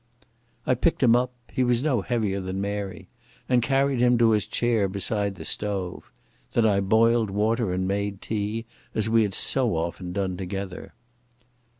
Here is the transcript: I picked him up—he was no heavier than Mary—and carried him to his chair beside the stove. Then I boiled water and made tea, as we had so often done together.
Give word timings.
I 0.65 0.73
picked 0.73 1.03
him 1.03 1.15
up—he 1.15 1.63
was 1.63 1.83
no 1.83 2.01
heavier 2.01 2.41
than 2.41 2.59
Mary—and 2.59 3.61
carried 3.61 4.01
him 4.01 4.17
to 4.17 4.31
his 4.31 4.47
chair 4.47 4.87
beside 4.87 5.35
the 5.35 5.45
stove. 5.45 6.09
Then 6.53 6.65
I 6.65 6.79
boiled 6.79 7.29
water 7.29 7.71
and 7.71 7.87
made 7.87 8.19
tea, 8.19 8.65
as 8.95 9.09
we 9.09 9.21
had 9.21 9.35
so 9.35 9.75
often 9.75 10.11
done 10.11 10.37
together. 10.37 10.95